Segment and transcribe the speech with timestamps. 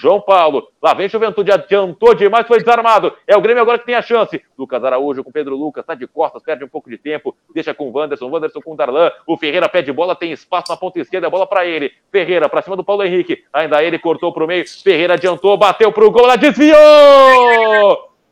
[0.00, 0.68] João Paulo.
[0.82, 3.12] Lá vem Juventude, adiantou demais, foi desarmado.
[3.26, 4.42] É o Grêmio agora que tem a chance.
[4.58, 7.90] Lucas Araújo com Pedro Lucas, tá de costas, perde um pouco de tempo, deixa com
[7.90, 9.10] o Wanderson, Wanderson com o Darlan.
[9.26, 11.92] O Ferreira pede bola, tem espaço na ponta esquerda, bola para ele.
[12.10, 13.44] Ferreira para cima do Paulo Henrique.
[13.52, 14.64] Ainda ele cortou pro meio.
[14.82, 16.78] Ferreira adiantou, bateu pro gol, ela desviou!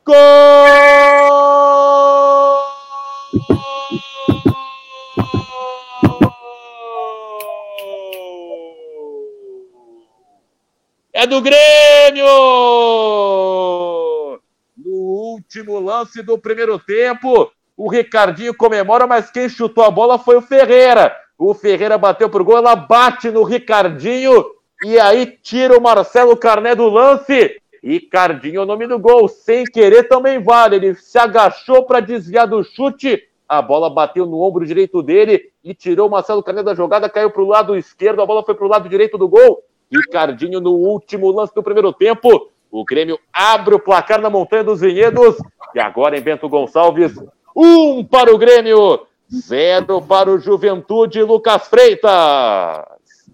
[0.06, 1.57] Gol!
[11.18, 12.24] É do Grêmio!
[14.76, 20.36] No último lance do primeiro tempo, o Ricardinho comemora, mas quem chutou a bola foi
[20.36, 21.12] o Ferreira.
[21.36, 24.44] O Ferreira bateu pro gol, ela bate no Ricardinho
[24.84, 27.60] e aí tira o Marcelo Carné do lance.
[27.82, 30.76] Ricardinho, o nome do gol, sem querer também vale.
[30.76, 33.24] Ele se agachou para desviar do chute.
[33.48, 37.30] A bola bateu no ombro direito dele e tirou o Marcelo Carné da jogada, caiu
[37.32, 40.72] para o lado esquerdo, a bola foi para o lado direito do gol Ricardinho no
[40.72, 42.50] último lance do primeiro tempo.
[42.70, 45.36] O Grêmio abre o placar na Montanha dos Vinhedos.
[45.74, 47.14] E agora em Bento Gonçalves,
[47.56, 52.84] um para o Grêmio, zero para o Juventude Lucas Freitas.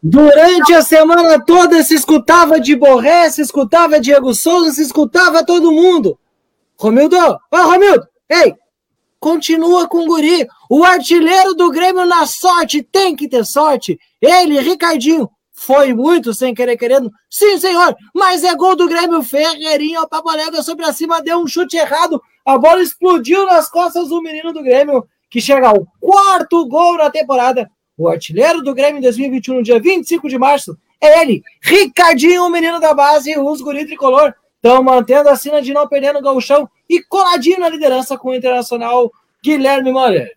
[0.03, 5.73] Durante a semana toda se escutava de Borré, se escutava Diego Souza, se escutava todo
[5.73, 6.19] mundo.
[6.79, 7.17] Romildo,
[7.51, 8.55] oh, Romildo, ei,
[9.19, 10.47] continua com o guri.
[10.69, 13.99] O artilheiro do Grêmio na sorte tem que ter sorte.
[14.21, 15.31] Ele, Ricardinho,
[15.65, 17.11] foi muito sem querer querendo.
[17.29, 19.23] Sim, senhor, mas é gol do Grêmio.
[19.23, 22.23] Ferreirinha, o Papalega sobre a cima, deu um chute errado.
[22.45, 27.11] A bola explodiu nas costas do menino do Grêmio, que chega ao quarto gol na
[27.11, 27.71] temporada.
[27.97, 32.51] O artilheiro do Grêmio em 2021, no dia 25 de março, é ele, Ricardinho, o
[32.51, 34.35] menino da base, os guri tricolor.
[34.57, 38.35] Estão mantendo a cena de não perder no gauchão e coladinho na liderança com o
[38.35, 40.33] internacional Guilherme Moreira.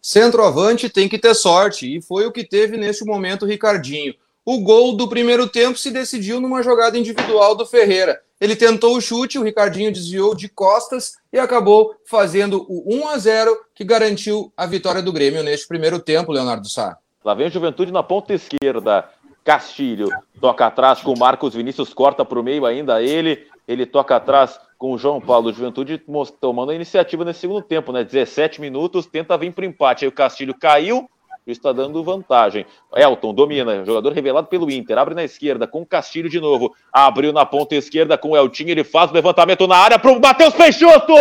[0.00, 4.14] Centroavante tem que ter sorte, e foi o que teve neste momento o Ricardinho.
[4.44, 8.20] O gol do primeiro tempo se decidiu numa jogada individual do Ferreira.
[8.38, 13.18] Ele tentou o chute, o Ricardinho desviou de costas e acabou fazendo o 1 a
[13.18, 16.98] 0 que garantiu a vitória do Grêmio neste primeiro tempo, Leonardo Sá.
[17.24, 19.08] Lá vem a Juventude na ponta esquerda.
[19.42, 20.10] Castilho
[20.40, 23.46] toca atrás com o Marcos Vinícius, corta para o meio ainda ele.
[23.66, 25.52] Ele toca atrás com o João Paulo.
[25.52, 26.02] Juventude
[26.38, 28.04] tomando a iniciativa nesse segundo tempo, né?
[28.04, 30.04] 17 minutos, tenta vir para o empate.
[30.04, 31.08] Aí o Castilho caiu,
[31.46, 32.64] está dando vantagem.
[32.94, 37.44] Elton domina, jogador revelado pelo Inter, abre na esquerda com Castilho de novo, abriu na
[37.44, 41.14] ponta esquerda com o Eltinho, ele faz o levantamento na área para o Matheus Peixoto!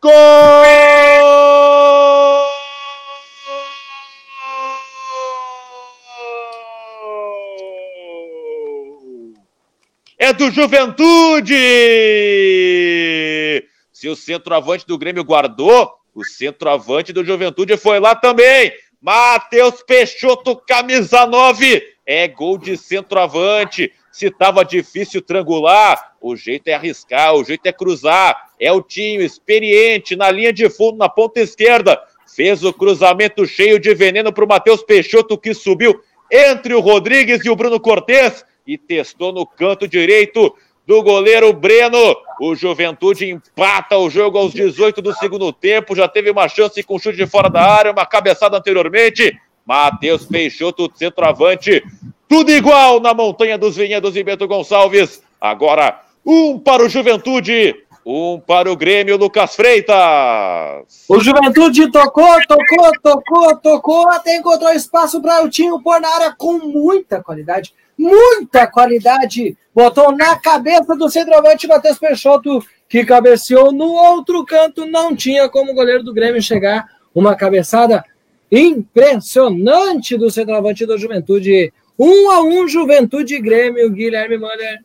[0.00, 0.12] Gol!
[10.18, 11.56] É do Juventude!
[13.92, 18.72] Se o centroavante do Grêmio guardou, o centroavante do Juventude foi lá também.
[19.00, 21.82] Matheus Peixoto, camisa 9.
[22.06, 23.92] É gol de centroavante.
[24.10, 28.50] Se tava difícil triangular, o jeito é arriscar, o jeito é cruzar.
[28.60, 32.00] É o Tinho, experiente, na linha de fundo, na ponta esquerda.
[32.34, 37.44] Fez o cruzamento cheio de veneno para o Matheus Peixoto, que subiu entre o Rodrigues
[37.44, 40.54] e o Bruno Cortes e testou no canto direito
[40.92, 42.14] do goleiro Breno.
[42.38, 45.96] O Juventude empata o jogo aos 18 do segundo tempo.
[45.96, 49.34] Já teve uma chance com chute de fora da área, uma cabeçada anteriormente.
[49.64, 51.82] Matheus Peixoto, centroavante.
[52.28, 55.22] Tudo igual na Montanha dos Vinhedos e Bento Gonçalves.
[55.40, 59.96] Agora, um para o Juventude, um para o Grêmio, Lucas Freitas.
[61.08, 66.34] O Juventude tocou, tocou, tocou, tocou, até encontrou espaço para o Tinho pôr na área
[66.36, 69.56] com muita qualidade muita qualidade.
[69.74, 74.84] Botou na cabeça do centroavante Matheus Peixoto, que cabeceou no outro canto.
[74.84, 76.86] Não tinha como o goleiro do Grêmio chegar.
[77.14, 78.04] Uma cabeçada
[78.50, 81.72] impressionante do centroavante da Juventude.
[81.98, 84.84] Um a um, Juventude Grêmio, Guilherme Mander.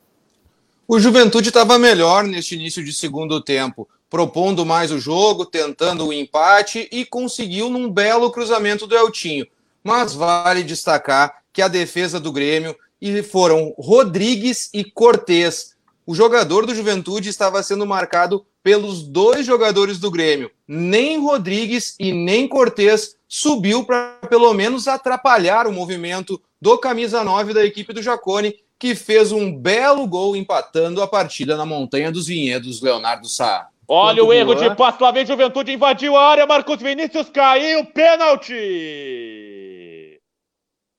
[0.88, 6.14] O Juventude estava melhor neste início de segundo tempo, propondo mais o jogo, tentando o
[6.14, 9.46] empate e conseguiu num belo cruzamento do Eltinho.
[9.84, 15.76] Mas vale destacar que a defesa do Grêmio e foram Rodrigues e Cortez.
[16.06, 20.50] O jogador do Juventude estava sendo marcado pelos dois jogadores do Grêmio.
[20.68, 27.54] Nem Rodrigues e nem Cortez subiu para pelo menos atrapalhar o movimento do camisa 9
[27.54, 32.28] da equipe do Jacone, que fez um belo gol empatando a partida na Montanha dos
[32.28, 33.68] Vinhedos, Leonardo Sá.
[33.88, 37.86] Olha Quanto o erro de passe, lá vem Juventude, invadiu a área, Marcos Vinícius caiu,
[37.86, 38.56] pênalti!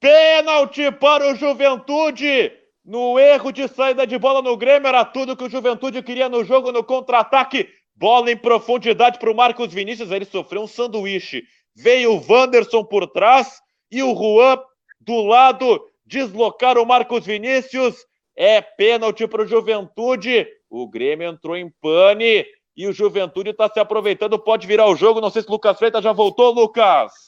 [0.00, 2.52] Pênalti para o Juventude.
[2.84, 6.44] No erro de saída de bola no Grêmio, era tudo que o Juventude queria no
[6.44, 7.68] jogo, no contra-ataque.
[7.94, 10.10] Bola em profundidade para o Marcos Vinícius.
[10.10, 11.42] Ele sofreu um sanduíche.
[11.74, 13.60] Veio o Wanderson por trás
[13.90, 14.58] e o Juan
[15.00, 17.96] do lado deslocar o Marcos Vinícius.
[18.36, 20.46] É pênalti para o Juventude.
[20.70, 22.46] O Grêmio entrou em pane
[22.76, 24.38] e o Juventude está se aproveitando.
[24.38, 25.20] Pode virar o jogo.
[25.20, 27.27] Não sei se o Lucas Freitas já voltou, Lucas.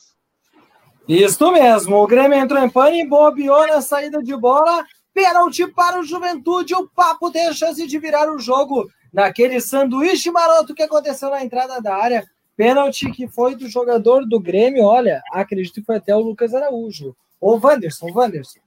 [1.10, 1.96] Isso mesmo.
[1.96, 4.84] O Grêmio entrou em pane, bobeou na saída de bola.
[5.12, 6.72] Pênalti para o Juventude.
[6.72, 11.44] O Papo tem a chance de virar o jogo naquele sanduíche maroto que aconteceu na
[11.44, 12.24] entrada da área.
[12.56, 14.84] Pênalti que foi do jogador do Grêmio.
[14.84, 17.16] Olha, acredito que foi até o Lucas Araújo.
[17.40, 18.60] Ou Wanderson, Wanderson.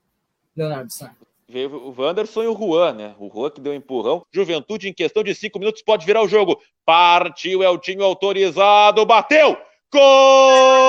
[0.54, 1.16] Leonardo Sá.
[1.48, 3.16] Veio o Wanderson e o Juan, né?
[3.20, 4.26] O Juan que deu um empurrão.
[4.34, 6.60] Juventude, em questão de cinco minutos, pode virar o jogo.
[6.86, 9.56] Partiu, é o time autorizado, bateu!
[9.94, 10.83] Gol!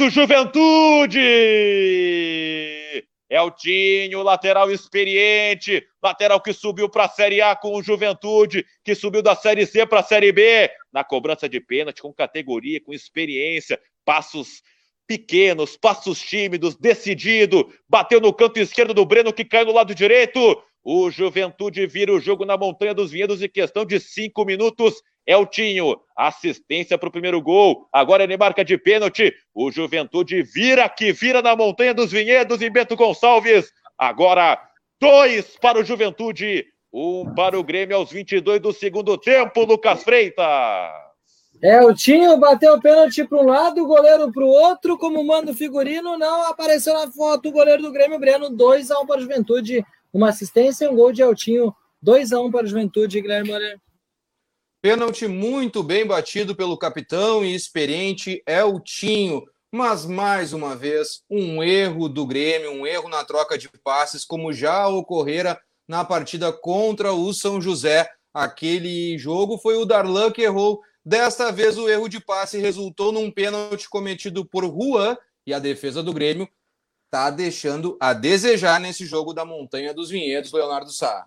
[0.00, 1.20] Do Juventude!
[3.28, 8.64] É o Tinho, lateral experiente, lateral que subiu para a Série A com o Juventude,
[8.82, 12.80] que subiu da Série C para a Série B, na cobrança de pênalti, com categoria,
[12.80, 14.62] com experiência, passos
[15.06, 20.40] pequenos, passos tímidos, decidido, bateu no canto esquerdo do Breno, que caiu no lado direito.
[20.82, 24.94] O Juventude vira o jogo na Montanha dos Vinhedos em questão de cinco minutos.
[25.26, 27.88] Eltinho, assistência para o primeiro gol.
[27.92, 29.32] Agora ele marca de pênalti.
[29.54, 33.72] O Juventude vira que vira na Montanha dos Vinhedos em Bento Gonçalves.
[33.96, 34.60] Agora,
[35.00, 40.46] dois para o Juventude, um para o Grêmio aos 22 do segundo tempo, Lucas Freitas.
[41.62, 45.22] É, o Tinho bateu o pênalti para um lado, o goleiro para o outro, como
[45.22, 49.06] manda o figurino, não apareceu na foto o goleiro do Grêmio Breno, 2 a 1
[49.06, 52.66] para a Juventude, uma assistência e um gol de Eltinho, 2 a 1 para a
[52.66, 53.78] Juventude, Guilherme Moreira.
[54.82, 59.44] Pênalti muito bem batido pelo capitão e experiente Eltinho.
[59.70, 64.54] Mas mais uma vez, um erro do Grêmio, um erro na troca de passes, como
[64.54, 68.08] já ocorrera na partida contra o São José.
[68.32, 70.80] Aquele jogo foi o Darlan que errou.
[71.04, 75.14] Desta vez, o erro de passe resultou num pênalti cometido por Juan
[75.46, 76.48] e a defesa do Grêmio
[77.04, 81.26] está deixando a desejar nesse jogo da Montanha dos Vinhedos, Leonardo Sá.